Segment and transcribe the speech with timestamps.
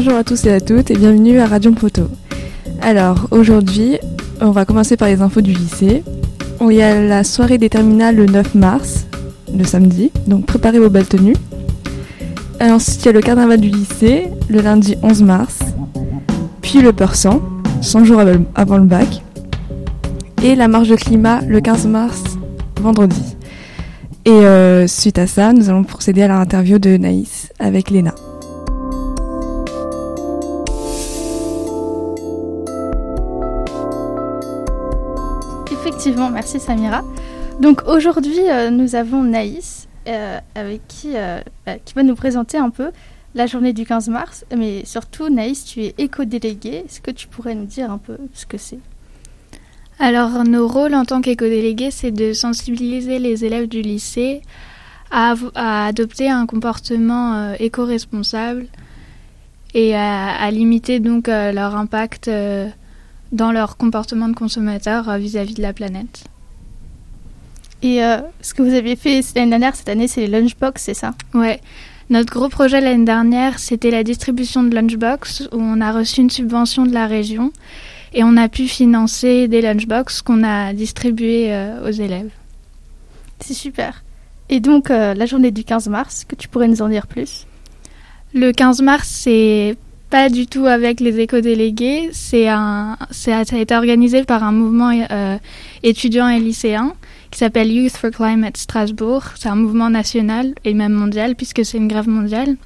[0.00, 2.06] Bonjour à tous et à toutes et bienvenue à Radio Poteau.
[2.80, 3.98] Alors aujourd'hui,
[4.40, 6.04] on va commencer par les infos du lycée.
[6.60, 9.08] Il y a la soirée des terminales le 9 mars,
[9.52, 11.34] le samedi, donc préparez vos belles tenues.
[12.60, 15.58] ensuite, il y a le carnaval du lycée le lundi 11 mars,
[16.62, 17.42] puis le 100,
[17.80, 18.22] 100 jours
[18.54, 19.24] avant le bac,
[20.44, 22.22] et la marche de climat le 15 mars,
[22.80, 23.34] vendredi.
[24.24, 28.14] Et euh, suite à ça, nous allons procéder à l'interview de Naïs avec Léna.
[35.98, 37.02] Effectivement, merci Samira.
[37.58, 41.14] Donc aujourd'hui, euh, nous avons Naïs euh, avec qui,
[41.66, 42.92] bah, qui va nous présenter un peu
[43.34, 44.44] la journée du 15 mars.
[44.56, 46.84] Mais surtout, Naïs, tu es éco-déléguée.
[46.86, 48.78] Est-ce que tu pourrais nous dire un peu ce que c'est?
[49.98, 54.42] Alors, nos rôles en tant qu'éco-délégués, c'est de sensibiliser les élèves du lycée
[55.10, 58.66] à, adopter un comportement euh, éco-responsable
[59.74, 62.68] et à, limiter donc euh, leur impact euh,
[63.32, 66.24] dans leur comportement de consommateur vis-à-vis de la planète.
[67.82, 68.00] Et
[68.40, 71.14] ce que vous avez fait l'année dernière, cette année, c'est les lunchbox, c'est ça?
[71.32, 71.60] Ouais.
[72.10, 76.30] Notre gros projet l'année dernière, c'était la distribution de lunchbox, où on a reçu une
[76.30, 77.52] subvention de la région
[78.14, 82.30] et on a pu financer des lunchbox qu'on a distribués euh, aux élèves.
[83.40, 84.02] C'est super.
[84.48, 87.46] Et donc, euh, la journée du 15 mars, que tu pourrais nous en dire plus?
[88.32, 89.76] Le 15 mars, c'est
[90.10, 92.10] pas du tout avec les éco-délégués.
[92.12, 95.38] C'est un, ça a été organisé par un mouvement euh,
[95.82, 96.94] étudiant et lycéen
[97.30, 99.22] qui s'appelle Youth for Climate Strasbourg.
[99.36, 102.56] C'est un mouvement national et même mondial puisque c'est une grève mondiale.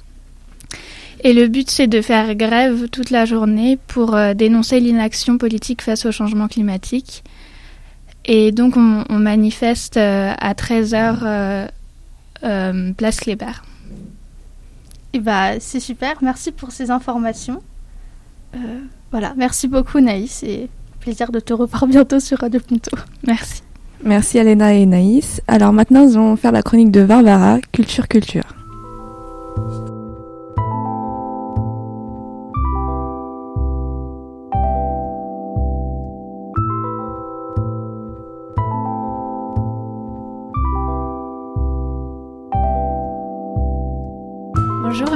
[1.23, 5.81] Et le but, c'est de faire grève toute la journée pour euh, dénoncer l'inaction politique
[5.81, 7.23] face au changement climatique.
[8.25, 11.69] Et donc, on, manifeste euh, à 13h
[12.43, 13.63] euh, place Kléber.
[15.13, 16.15] Et bah, c'est super.
[16.21, 17.61] Merci pour ces informations.
[19.11, 22.95] voilà, merci beaucoup Naïs et plaisir de te revoir bientôt sur Radio Punto.
[23.25, 23.61] Merci.
[24.03, 25.41] Merci Alena et Naïs.
[25.47, 28.43] Alors maintenant, nous allons faire la chronique de Barbara, Culture Culture.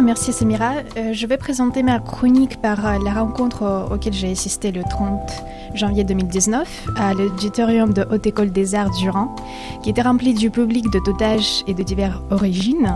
[0.07, 0.75] Merci Samira.
[0.95, 5.19] Euh, je vais présenter ma chronique par euh, la rencontre auquel j'ai assisté le 30
[5.75, 9.35] janvier 2019 à l'auditorium de Haute École des Arts Durand,
[9.83, 12.95] qui était rempli du public de tout âge et de diverses origines.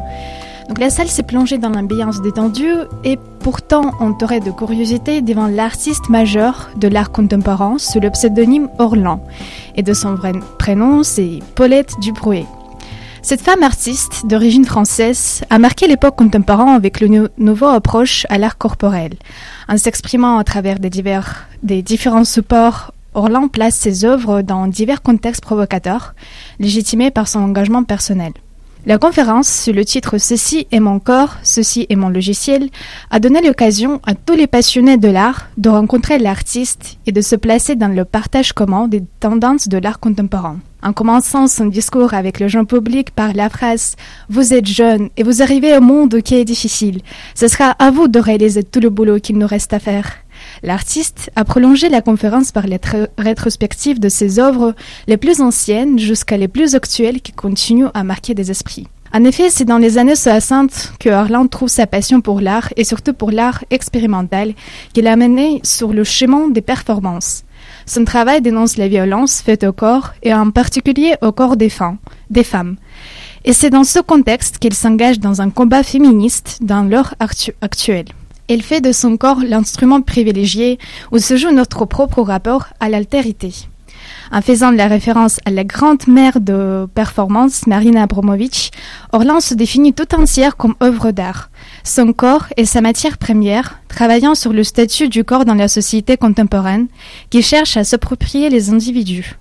[0.70, 6.08] Donc la salle s'est plongée dans l'ambiance détendue et pourtant entourée de curiosité devant l'artiste
[6.08, 9.22] majeur de l'art contemporain sous le pseudonyme Orlan.
[9.76, 12.46] Et de son vrai prénom, c'est Paulette Dubrouet.
[13.24, 18.58] Cette femme artiste d'origine française a marqué l'époque contemporaine avec le nouveau approche à l'art
[18.58, 19.14] corporel.
[19.70, 25.04] En s'exprimant à travers des, divers, des différents supports, Orlan place ses œuvres dans divers
[25.04, 26.16] contextes provocateurs,
[26.60, 28.34] légitimés par son engagement personnel.
[28.88, 32.68] La conférence, sous le titre Ceci est mon corps, ceci est mon logiciel,
[33.12, 37.36] a donné l'occasion à tous les passionnés de l'art de rencontrer l'artiste et de se
[37.36, 40.58] placer dans le partage commun des tendances de l'art contemporain.
[40.82, 43.96] En commençant son discours avec le jeune public par la phrase
[44.30, 47.02] Vous êtes jeune et vous arrivez au monde qui est difficile.
[47.36, 50.08] Ce sera à vous de réaliser tout le boulot qu'il nous reste à faire.
[50.64, 52.80] L'artiste a prolongé la conférence par les
[53.18, 54.76] rétrospectives de ses œuvres
[55.08, 58.88] les plus anciennes jusqu'à les plus actuelles qui continuent à marquer des esprits.
[59.14, 62.86] En effet, c'est dans les années 60 que Harlan trouve sa passion pour l'art et
[62.86, 64.54] surtout pour l'art expérimental
[64.94, 67.44] qu'il a mené sur le chemin des performances.
[67.86, 71.98] Son travail dénonce les violences faites au corps et en particulier au corps des femmes.
[72.30, 72.78] Des femmes.
[73.44, 78.06] Et c'est dans ce contexte qu'il s'engage dans un combat féministe dans l'heure actuelle.
[78.54, 80.78] Elle fait de son corps l'instrument privilégié
[81.14, 83.54] où se joue notre propre rapport à l'altérité.
[84.30, 88.74] En faisant la référence à la grande mère de performance, Marina Abramovic,
[89.14, 91.50] Orlan se définit tout entière comme œuvre d'art.
[91.86, 96.18] Son corps est sa matière première, travaillant sur le statut du corps dans la société
[96.18, 96.88] contemporaine,
[97.30, 99.38] qui cherche à s'approprier les individus.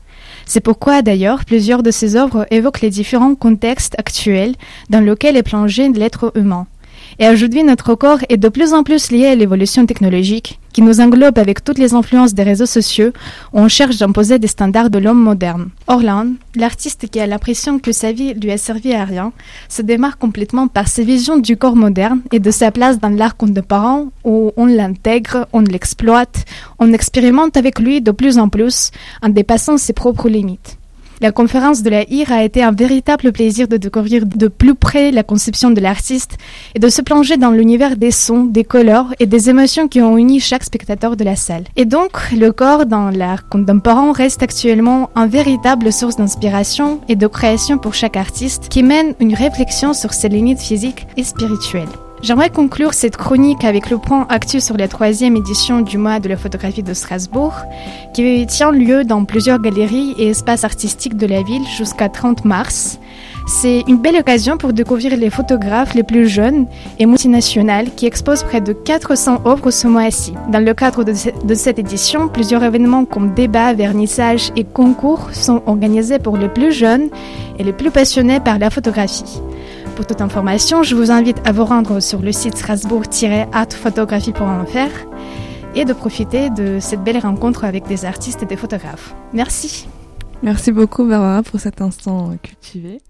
[0.46, 4.54] C'est pourquoi d'ailleurs plusieurs de ses œuvres évoquent les différents contextes actuels
[4.88, 6.68] dans lesquels est plongé l'être humain.
[7.22, 11.02] Et aujourd'hui, notre corps est de plus en plus lié à l'évolution technologique qui nous
[11.02, 13.10] englobe avec toutes les influences des réseaux sociaux
[13.52, 15.68] où on cherche d'imposer des standards de l'homme moderne.
[15.86, 19.34] Orland, l'artiste qui a l'impression que sa vie lui a servi à rien,
[19.68, 23.36] se démarque complètement par ses visions du corps moderne et de sa place dans l'art
[23.36, 26.46] contemporain où on l'intègre, on l'exploite,
[26.78, 30.79] on expérimente avec lui de plus en plus en dépassant ses propres limites.
[31.22, 35.10] La conférence de la IR a été un véritable plaisir de découvrir de plus près
[35.10, 36.38] la conception de l'artiste
[36.74, 40.16] et de se plonger dans l'univers des sons, des couleurs et des émotions qui ont
[40.16, 41.64] uni chaque spectateur de la salle.
[41.76, 47.26] Et donc, le corps dans l'art contemporain reste actuellement une véritable source d'inspiration et de
[47.26, 51.88] création pour chaque artiste qui mène une réflexion sur ses limites physiques et spirituelles.
[52.22, 56.28] J'aimerais conclure cette chronique avec le point actuel sur la troisième édition du mois de
[56.28, 57.54] la photographie de Strasbourg,
[58.12, 62.98] qui tient lieu dans plusieurs galeries et espaces artistiques de la ville jusqu'à 30 mars.
[63.46, 66.66] C'est une belle occasion pour découvrir les photographes les plus jeunes
[66.98, 70.34] et multinationales qui exposent près de 400 œuvres ce mois-ci.
[70.52, 76.18] Dans le cadre de, cette édition, plusieurs événements comme débats, vernissages et concours sont organisés
[76.18, 77.08] pour les plus jeunes
[77.58, 79.40] et les plus passionnés par la photographie.
[79.96, 85.06] Pour toute information, je vous invite à vous rendre sur le site strasbourg-artphotographie.fr
[85.74, 89.14] et de profiter de cette belle rencontre avec des artistes et des photographes.
[89.32, 89.86] Merci.
[90.42, 93.00] Merci beaucoup Barbara pour cet instant cultivé.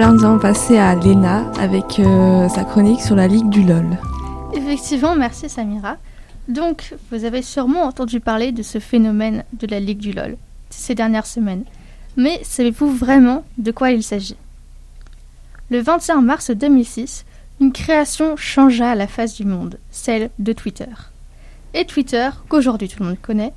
[0.00, 3.98] Alors nous allons passer à Léna avec euh, sa chronique sur la Ligue du LOL.
[4.54, 5.98] Effectivement, merci Samira.
[6.48, 10.38] Donc, vous avez sûrement entendu parler de ce phénomène de la Ligue du LOL
[10.70, 11.64] ces dernières semaines.
[12.16, 14.38] Mais savez-vous vraiment de quoi il s'agit?
[15.68, 17.26] Le 21 mars 2006,
[17.60, 20.88] une création changea la face du monde, celle de Twitter.
[21.74, 23.52] Et Twitter, qu'aujourd'hui tout le monde connaît,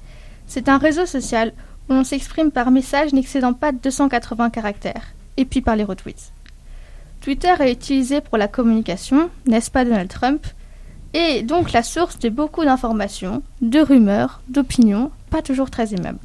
[0.47, 1.53] c'est un réseau social
[1.87, 6.31] où l'on s'exprime par message n'excédant pas 280 caractères et puis par les retweets.
[7.21, 10.45] Twitter est utilisé pour la communication, n'est-ce pas Donald Trump?
[11.13, 16.19] Et donc la source de beaucoup d'informations, de rumeurs, d'opinions, pas toujours très aimables.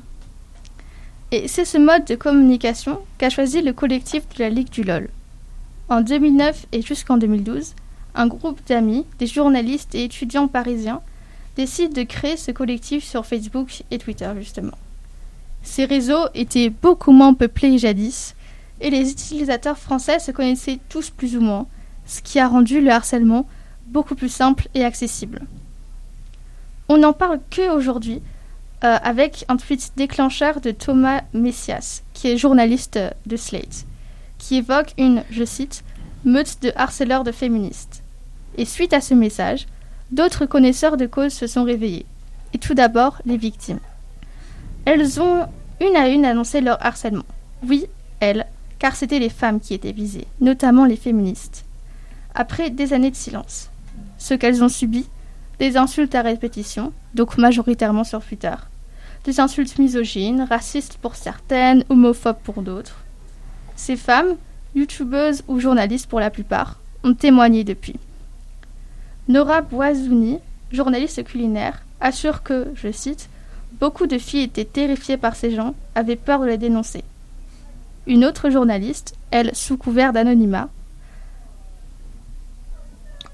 [1.31, 5.08] Et c'est ce mode de communication qu'a choisi le collectif de la Ligue du LOL.
[5.90, 7.75] En 2009 et jusqu'en 2012,
[8.14, 11.00] un groupe d'amis, des journalistes et étudiants parisiens
[11.56, 14.76] décide de créer ce collectif sur Facebook et Twitter justement.
[15.62, 18.34] Ces réseaux étaient beaucoup moins peuplés jadis,
[18.80, 21.66] et les utilisateurs français se connaissaient tous plus ou moins,
[22.06, 23.46] ce qui a rendu le harcèlement
[23.86, 25.42] beaucoup plus simple et accessible.
[26.88, 28.22] On n'en parle que aujourd'hui
[28.84, 33.86] euh, avec un tweet déclencheur de Thomas Messias, qui est journaliste de Slate,
[34.38, 35.82] qui évoque une, je cite,
[36.25, 38.02] meute de harceleurs de féministes.
[38.56, 39.66] Et suite à ce message,
[40.10, 42.06] d'autres connaisseurs de cause se sont réveillés.
[42.54, 43.80] Et tout d'abord, les victimes.
[44.84, 45.46] Elles ont
[45.80, 47.26] une à une annoncé leur harcèlement.
[47.66, 47.86] Oui,
[48.20, 48.46] elles,
[48.78, 51.64] car c'étaient les femmes qui étaient visées, notamment les féministes.
[52.34, 53.70] Après des années de silence,
[54.19, 55.08] ce qu'elles ont subi,
[55.58, 58.54] des insultes à répétition, donc majoritairement sur Twitter,
[59.25, 63.04] des insultes misogynes, racistes pour certaines, homophobes pour d'autres.
[63.76, 64.36] Ces femmes,
[64.75, 67.96] youtubeuses ou journalistes pour la plupart, ont témoigné depuis.
[69.26, 70.38] Nora Boisouni,
[70.72, 73.28] journaliste culinaire, assure que, je cite,
[73.80, 77.04] beaucoup de filles étaient terrifiées par ces gens, avaient peur de les dénoncer.
[78.08, 80.70] Une autre journaliste, elle sous couvert d'anonymat,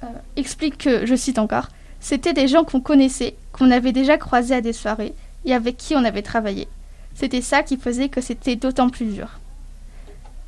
[0.02, 0.06] euh,
[0.36, 1.68] explique que, je cite encore,
[2.00, 5.94] c'était des gens qu'on connaissait, qu'on avait déjà croisés à des soirées et avec qui
[5.94, 6.66] on avait travaillé.
[7.14, 9.38] C'était ça qui faisait que c'était d'autant plus dur.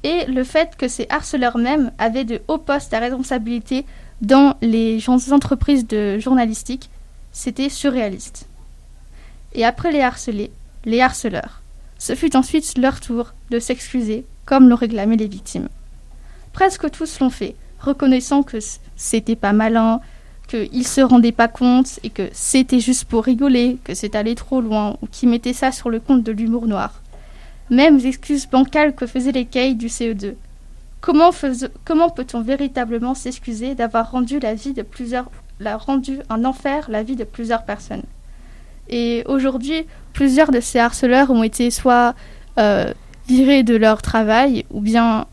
[0.02, 3.86] Et le fait que ces harceleurs mêmes avaient de hauts postes à responsabilité
[4.22, 4.98] dans les
[5.30, 6.90] entreprises de journalistique,
[7.30, 8.48] c'était surréaliste.
[9.54, 10.50] Et après les harcelés,
[10.84, 11.62] les harceleurs.
[11.98, 15.68] Ce fut ensuite leur tour de s'excuser, comme l'ont réclamé les victimes.
[16.52, 18.58] Presque tous l'ont fait, reconnaissant que
[18.96, 20.00] c'était pas malin,
[20.48, 24.60] qu'ils se rendaient pas compte et que c'était juste pour rigoler, que c'est allé trop
[24.60, 27.02] loin ou qu'ils mettaient ça sur le compte de l'humour noir.
[27.70, 30.34] Même les excuses bancales que faisaient les cailles du CE2.
[31.00, 31.30] Comment,
[32.10, 37.24] peut-on véritablement s'excuser d'avoir rendu la vie de plusieurs, rendu un enfer la vie de
[37.24, 38.02] plusieurs personnes?
[38.88, 42.14] Et aujourd'hui, plusieurs de ces harceleurs ont été soit
[42.58, 42.92] euh,
[43.28, 45.26] virés de leur travail ou bien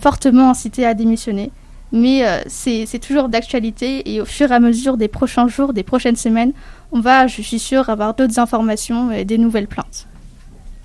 [0.00, 1.50] fortement incités à démissionner.
[1.92, 5.84] Mais euh, c'est toujours d'actualité et au fur et à mesure des prochains jours, des
[5.84, 6.52] prochaines semaines,
[6.90, 10.06] on va, je suis sûre, avoir d'autres informations et des nouvelles plaintes.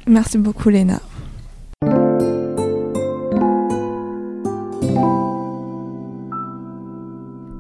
[0.08, 1.00] Merci beaucoup, Léna.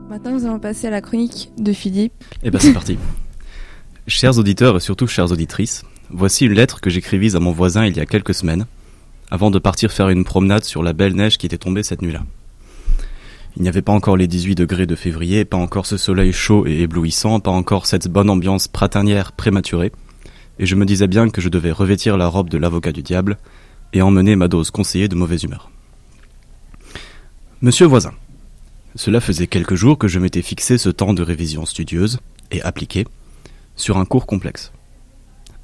[0.10, 2.24] Maintenant, nous allons passer à la chronique de Philippe.
[2.44, 2.98] Eh bien, c'est parti.
[4.10, 7.96] Chers auditeurs et surtout chères auditrices, voici une lettre que j'écrivis à mon voisin il
[7.96, 8.66] y a quelques semaines,
[9.30, 12.24] avant de partir faire une promenade sur la belle neige qui était tombée cette nuit-là.
[13.56, 16.66] Il n'y avait pas encore les 18 degrés de février, pas encore ce soleil chaud
[16.66, 19.92] et éblouissant, pas encore cette bonne ambiance printanière prématurée,
[20.58, 23.38] et je me disais bien que je devais revêtir la robe de l'avocat du diable
[23.94, 25.70] et emmener ma dose conseillée de mauvaise humeur.
[27.62, 28.14] Monsieur voisin,
[28.96, 33.06] cela faisait quelques jours que je m'étais fixé ce temps de révision studieuse et appliquée
[33.80, 34.72] sur un cours complexe.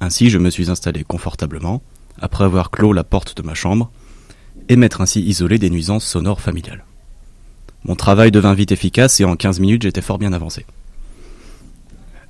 [0.00, 1.82] Ainsi, je me suis installé confortablement,
[2.20, 3.90] après avoir clos la porte de ma chambre,
[4.68, 6.84] et m'être ainsi isolé des nuisances sonores familiales.
[7.84, 10.66] Mon travail devint vite efficace et en quinze minutes j'étais fort bien avancé.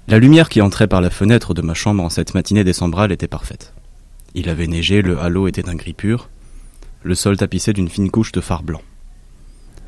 [0.09, 3.26] La lumière qui entrait par la fenêtre de ma chambre en cette matinée décembrale était
[3.26, 3.73] parfaite.
[4.35, 6.28] Il avait neigé, le halo était d'un gris pur,
[7.02, 8.83] le sol tapissé d'une fine couche de phare blanc.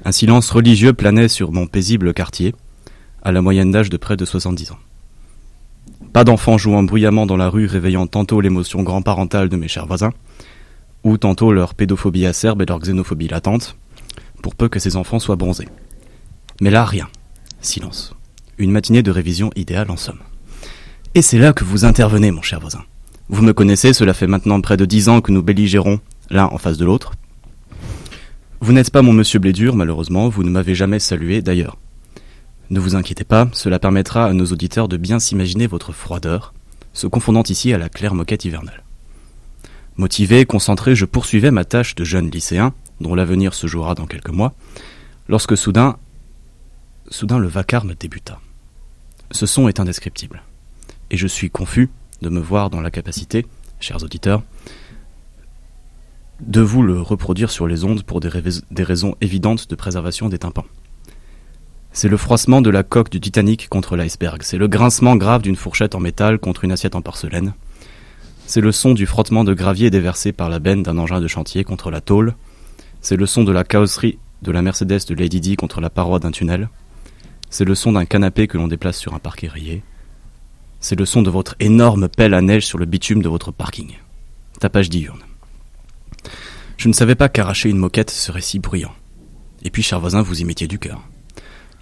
[0.04, 2.54] Un silence religieux planait sur mon paisible quartier,
[3.22, 4.78] à la moyenne d'âge de près de soixante-dix ans.
[6.18, 10.12] Pas d'enfants jouant bruyamment dans la rue réveillant tantôt l'émotion grand-parentale de mes chers voisins,
[11.04, 13.76] ou tantôt leur pédophobie acerbe et leur xénophobie latente,
[14.42, 15.68] pour peu que ces enfants soient bronzés.
[16.60, 17.06] Mais là, rien.
[17.60, 18.16] Silence.
[18.58, 20.18] Une matinée de révision idéale en somme.
[21.14, 22.82] Et c'est là que vous intervenez, mon cher voisin.
[23.28, 26.58] Vous me connaissez, cela fait maintenant près de dix ans que nous belligérons l'un en
[26.58, 27.12] face de l'autre.
[28.60, 31.76] Vous n'êtes pas mon monsieur Blédur, malheureusement, vous ne m'avez jamais salué d'ailleurs.
[32.70, 36.52] Ne vous inquiétez pas, cela permettra à nos auditeurs de bien s'imaginer votre froideur,
[36.92, 38.82] se confondant ici à la claire moquette hivernale.
[39.96, 44.28] Motivé, concentré, je poursuivais ma tâche de jeune lycéen, dont l'avenir se jouera dans quelques
[44.28, 44.52] mois,
[45.28, 45.96] lorsque soudain,
[47.08, 48.38] soudain le vacarme débuta.
[49.30, 50.42] Ce son est indescriptible,
[51.10, 51.88] et je suis confus
[52.20, 53.46] de me voir dans la capacité,
[53.80, 54.42] chers auditeurs,
[56.40, 58.30] de vous le reproduire sur les ondes pour des,
[58.70, 60.66] des raisons évidentes de préservation des tympans.
[62.00, 65.56] C'est le froissement de la coque du Titanic contre l'iceberg, c'est le grincement grave d'une
[65.56, 67.54] fourchette en métal contre une assiette en porcelaine,
[68.46, 71.64] c'est le son du frottement de gravier déversé par la benne d'un engin de chantier
[71.64, 72.36] contre la tôle,
[73.00, 76.20] c'est le son de la carrosserie de la Mercedes de Lady Di contre la paroi
[76.20, 76.68] d'un tunnel,
[77.50, 79.82] c'est le son d'un canapé que l'on déplace sur un parquet rayé,
[80.78, 83.96] c'est le son de votre énorme pelle à neige sur le bitume de votre parking.
[84.60, 85.24] Tapage diurne.
[86.76, 88.94] Je ne savais pas qu'arracher une moquette serait si bruyant.
[89.64, 91.02] Et puis, cher voisin, vous y mettiez du cœur.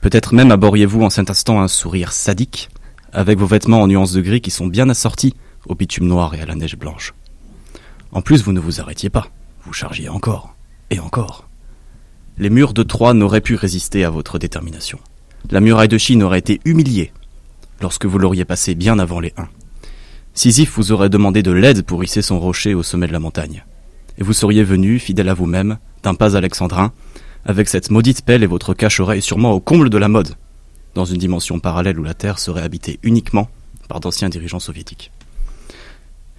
[0.00, 2.68] Peut-être même aboriez-vous en cet instant un sourire sadique,
[3.12, 5.34] avec vos vêtements en nuances de gris qui sont bien assortis
[5.66, 7.14] au bitume noir et à la neige blanche.
[8.12, 9.28] En plus, vous ne vous arrêtiez pas,
[9.64, 10.54] vous chargiez encore,
[10.90, 11.48] et encore.
[12.38, 14.98] Les murs de Troie n'auraient pu résister à votre détermination.
[15.50, 17.12] La muraille de Chine aurait été humiliée
[17.80, 19.48] lorsque vous l'auriez passée bien avant les Huns.
[20.34, 23.64] Sisyphe vous aurait demandé de l'aide pour hisser son rocher au sommet de la montagne
[24.18, 26.92] et vous seriez venu, fidèle à vous-même, d'un pas alexandrin,
[27.46, 30.34] avec cette maudite pelle et votre cache-oreille sûrement au comble de la mode,
[30.94, 33.48] dans une dimension parallèle où la Terre serait habitée uniquement
[33.88, 35.12] par d'anciens dirigeants soviétiques.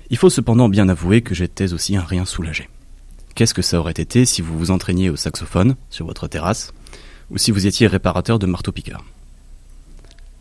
[0.09, 2.69] Il faut cependant bien avouer que j'étais aussi un rien soulagé.
[3.35, 6.73] Qu'est-ce que ça aurait été si vous vous entraîniez au saxophone, sur votre terrasse,
[7.31, 9.03] ou si vous étiez réparateur de marteau-piqueur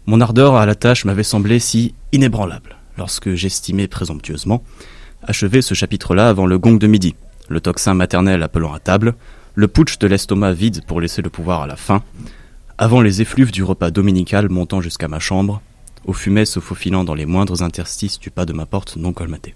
[0.06, 4.64] Mon ardeur à la tâche m'avait semblé si inébranlable, lorsque j'estimais présomptueusement
[5.22, 7.14] achever ce chapitre-là avant le gong de midi,
[7.48, 9.14] le tocsin maternel appelant à table,
[9.56, 12.02] le putsch de l'estomac vide pour laisser le pouvoir à la fin,
[12.76, 15.62] avant les effluves du repas dominical montant jusqu'à ma chambre,
[16.04, 19.54] aux fumées se faufilant dans les moindres interstices du pas de ma porte non colmatée.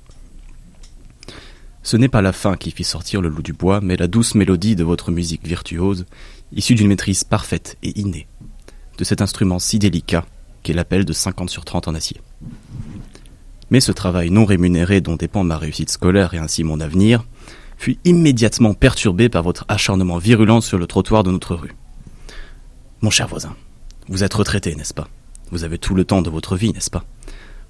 [1.83, 4.35] Ce n'est pas la fin qui fit sortir le loup du bois, mais la douce
[4.35, 6.07] mélodie de votre musique virtuose,
[6.53, 8.27] issue d'une maîtrise parfaite et innée,
[8.97, 10.25] de cet instrument si délicat
[10.63, 12.23] qu'est l'appel de 50 sur 30 en acier.
[13.71, 17.25] Mais ce travail non rémunéré dont dépend ma réussite scolaire et ainsi mon avenir,
[17.81, 21.75] fut immédiatement perturbé par votre acharnement virulent sur le trottoir de notre rue.
[23.01, 23.57] Mon cher voisin,
[24.07, 25.09] vous êtes retraité, n'est-ce pas?
[25.51, 27.05] Vous avez tout le temps de votre vie, n'est-ce pas?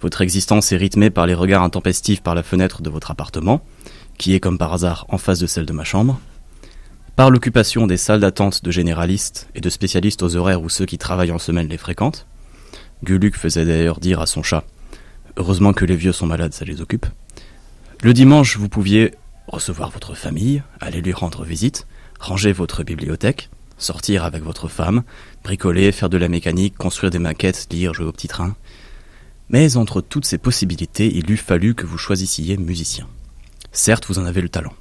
[0.01, 3.63] Votre existence est rythmée par les regards intempestifs par la fenêtre de votre appartement,
[4.19, 6.19] qui est comme par hasard en face de celle de ma chambre,
[7.15, 10.99] par l'occupation des salles d'attente de généralistes et de spécialistes aux horaires où ceux qui
[10.99, 12.27] travaillent en semaine les fréquentent.
[13.05, 14.65] Guluc faisait d'ailleurs dire à son chat
[15.37, 17.07] Heureusement que les vieux sont malades, ça les occupe.
[18.03, 19.15] Le dimanche, vous pouviez
[19.51, 21.87] recevoir votre famille, aller lui rendre visite,
[22.19, 25.03] ranger votre bibliothèque, sortir avec votre femme,
[25.45, 28.57] bricoler, faire de la mécanique, construire des maquettes, lire, jouer au petit train.
[29.49, 33.09] Mais entre toutes ces possibilités, il eût fallu que vous choisissiez musicien.
[33.73, 34.73] Certes, vous en avez le talent.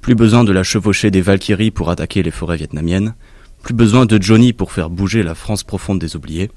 [0.00, 3.14] Plus besoin de la chevaucher des Valkyries pour attaquer les forêts vietnamiennes,
[3.62, 6.50] plus besoin de Johnny pour faire bouger la France profonde des oubliés,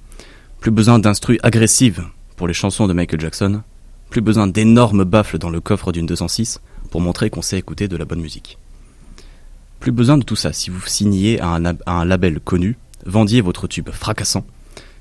[0.60, 2.04] plus besoin d'instruits agressives
[2.38, 3.62] pour les chansons de Michael Jackson,
[4.10, 6.60] plus besoin d'énormes baffles dans le coffre d'une 206
[6.91, 8.60] pour montrer qu'on sait écouter de la bonne musique.
[9.79, 11.57] Plus besoin de tout ça si vous signiez à
[11.88, 14.45] un, label connu, vendiez votre tube fracassant,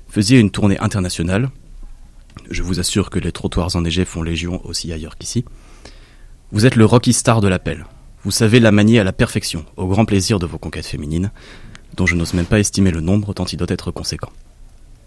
[0.09, 1.51] faisiez une tournée internationale,
[2.49, 5.45] je vous assure que les trottoirs enneigés font légion aussi ailleurs qu'ici,
[6.51, 7.85] vous êtes le rocky star de l'appel,
[8.23, 11.31] vous savez la manier à la perfection, au grand plaisir de vos conquêtes féminines,
[11.95, 14.31] dont je n'ose même pas estimer le nombre tant il doit être conséquent.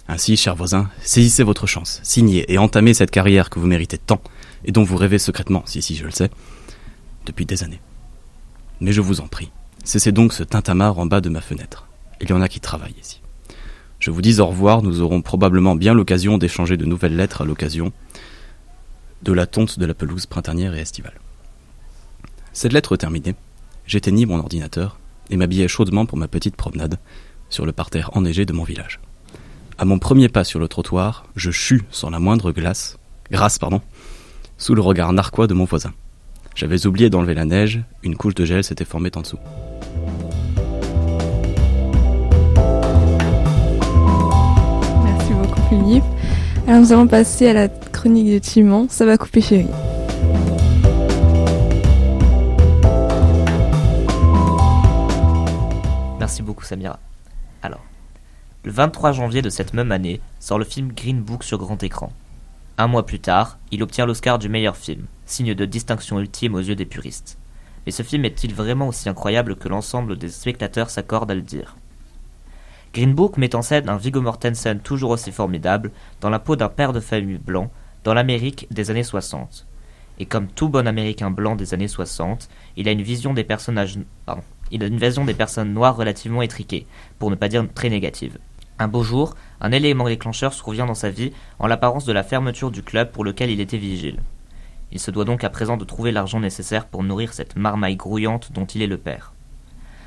[0.07, 4.21] Ainsi, chers voisins, saisissez votre chance, signez et entamez cette carrière que vous méritez tant
[4.65, 6.31] et dont vous rêvez secrètement, si si je le sais,
[7.25, 7.81] depuis des années.
[8.81, 9.51] Mais je vous en prie,
[9.85, 11.87] cessez donc ce tintamarre en bas de ma fenêtre.
[12.21, 13.21] Il y en a qui travaillent ici.
[13.99, 17.45] Je vous dis au revoir, nous aurons probablement bien l'occasion d'échanger de nouvelles lettres à
[17.45, 17.93] l'occasion
[19.23, 21.19] de la tonte de la pelouse printanière et estivale.
[22.53, 23.35] Cette lettre terminée,
[23.87, 24.99] j'éteignis mon ordinateur
[25.31, 26.99] et m'habillai chaudement pour ma petite promenade
[27.49, 29.01] sur le parterre enneigé de mon village.
[29.79, 32.99] À mon premier pas sur le trottoir, je chus sans la moindre glace,
[33.31, 33.81] grâce, pardon,
[34.59, 35.93] sous le regard narquois de mon voisin.
[36.55, 39.39] J'avais oublié d'enlever la neige, une couche de gel s'était formée en dessous.
[45.03, 46.05] Merci beaucoup Philippe.
[46.69, 49.67] Alors nous allons passer à la chronique de Timon, ça va couper chérie.
[56.21, 57.01] Merci beaucoup Samira.
[57.63, 57.85] Alors,
[58.63, 62.13] le 23 janvier de cette même année sort le film Green Book sur grand écran.
[62.77, 66.61] Un mois plus tard, il obtient l'Oscar du meilleur film, signe de distinction ultime aux
[66.61, 67.39] yeux des puristes.
[67.87, 71.77] Mais ce film est-il vraiment aussi incroyable que l'ensemble des spectateurs s'accordent à le dire?
[72.93, 76.69] Green Book met en scène un Viggo Mortensen toujours aussi formidable, dans la peau d'un
[76.69, 77.71] père de famille blanc,
[78.03, 79.67] dans l'Amérique des années 60.
[80.19, 83.99] Et comme tout bon américain blanc des années 60, il a une vision des personnages,
[84.27, 86.87] pardon, il a une vision des personnes noires relativement étriquée,
[87.21, 88.39] pour ne pas dire très négative.
[88.79, 92.73] Un beau jour, un élément déclencheur survient dans sa vie en l'apparence de la fermeture
[92.73, 94.19] du club pour lequel il était vigile.
[94.91, 98.53] Il se doit donc à présent de trouver l'argent nécessaire pour nourrir cette marmaille grouillante
[98.53, 99.33] dont il est le père.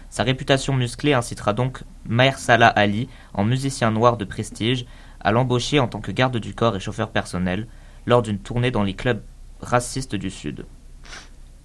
[0.10, 4.86] Sa réputation musclée incitera donc Maher Salah Ali, en musicien noir de prestige,
[5.22, 7.68] à l'embaucher en tant que garde du corps et chauffeur personnel
[8.06, 9.22] lors d'une tournée dans les clubs
[9.62, 10.66] racistes du Sud.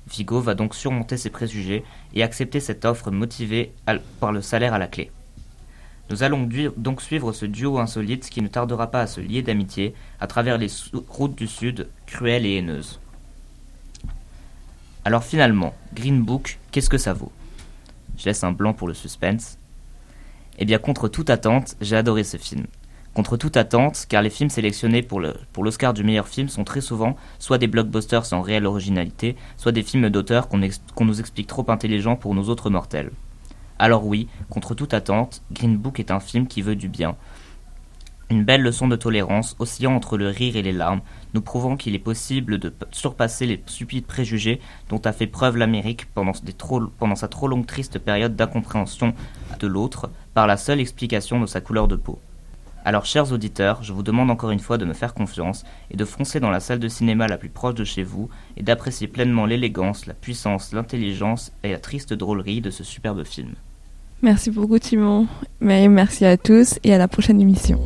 [0.08, 3.72] Vigo va donc surmonter ses préjugés et accepter cette offre motivée
[4.20, 5.10] par le salaire à la clé.
[6.10, 9.94] Nous allons donc suivre ce duo insolite qui ne tardera pas à se lier d'amitié
[10.20, 10.68] à travers les
[11.08, 13.00] routes du Sud, cruelles et haineuses.
[15.04, 17.32] Alors finalement, Green Book, qu'est-ce que ça vaut?
[18.18, 19.58] Je laisse un blanc pour le suspense.
[20.58, 22.66] Eh bien, contre toute attente, j'ai adoré ce film.
[23.14, 25.20] Contre toute attente, car les films sélectionnés pour
[25.62, 29.82] l'Oscar du meilleur film sont très souvent soit des blockbusters sans réelle originalité, soit des
[29.82, 33.10] films d'auteur qu'on nous explique trop intelligents pour nous autres mortels.
[33.82, 37.16] Alors oui, contre toute attente, Green Book est un film qui veut du bien.
[38.30, 41.00] Une belle leçon de tolérance, oscillant entre le rire et les larmes,
[41.34, 46.06] nous prouvant qu'il est possible de surpasser les stupides préjugés dont a fait preuve l'Amérique
[46.14, 46.32] pendant,
[47.16, 49.14] sa trop longue triste période d'incompréhension
[49.58, 52.20] de l'autre, par la seule explication de sa couleur de peau.
[52.84, 56.04] Alors, chers auditeurs, je vous demande encore une fois de me faire confiance et de
[56.04, 59.44] foncer dans la salle de cinéma la plus proche de chez vous et d'apprécier pleinement
[59.44, 63.54] l'élégance, la puissance, l'intelligence et la triste drôlerie de ce superbe film.
[64.22, 65.26] Merci beaucoup Timon,
[65.60, 67.80] mais merci à tous et à la prochaine émission.